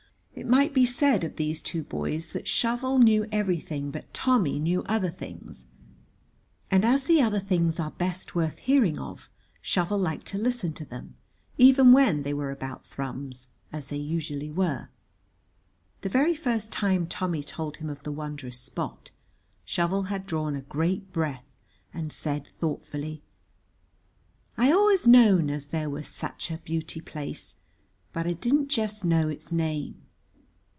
It 0.33 0.47
might 0.47 0.73
be 0.73 0.85
said 0.87 1.23
of 1.23 1.35
these 1.35 1.61
two 1.61 1.83
boys 1.83 2.31
that 2.31 2.47
Shovel 2.47 2.97
knew 2.97 3.27
everything 3.31 3.91
but 3.91 4.11
Tommy 4.11 4.57
knew 4.59 4.81
other 4.83 5.11
things, 5.11 5.67
and 6.71 6.83
as 6.83 7.03
the 7.05 7.21
other 7.21 7.39
things 7.39 7.79
are 7.79 7.91
best 7.91 8.33
worth 8.33 8.57
hearing 8.59 8.97
of 8.97 9.29
Shovel 9.61 9.99
liked 9.99 10.25
to 10.27 10.39
listen 10.39 10.73
to 10.73 10.85
them, 10.85 11.15
even 11.59 11.91
when 11.91 12.23
they 12.23 12.33
were 12.33 12.49
about 12.49 12.85
Thrums, 12.87 13.53
as 13.71 13.89
they 13.89 13.97
usually 13.97 14.49
were. 14.49 14.89
The 16.01 16.09
very 16.09 16.33
first 16.33 16.71
time 16.71 17.05
Tommy 17.05 17.43
told 17.43 17.77
him 17.77 17.89
of 17.89 18.01
the 18.01 18.11
wondrous 18.11 18.57
spot, 18.59 19.11
Shovel 19.63 20.03
had 20.03 20.25
drawn 20.25 20.55
a 20.55 20.61
great 20.61 21.13
breath, 21.13 21.45
and 21.93 22.11
said, 22.11 22.47
thoughtfully: 22.57 23.21
"I 24.57 24.71
allers 24.71 25.05
knowed 25.05 25.51
as 25.51 25.67
there 25.67 25.89
were 25.89 26.03
sich 26.03 26.49
a 26.49 26.57
beauty 26.57 27.01
place, 27.01 27.57
but 28.11 28.25
I 28.25 28.33
didn't 28.33 28.69
jest 28.69 29.05
know 29.05 29.29
its 29.29 29.51
name." 29.51 30.01